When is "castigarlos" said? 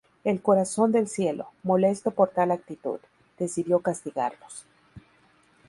3.81-4.65